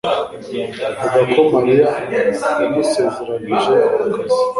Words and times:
avuga 1.05 1.19
ko 1.35 1.39
Mariya 1.55 1.89
yamusezeranije 2.61 3.73
ako 3.81 3.81
kazi. 4.15 4.39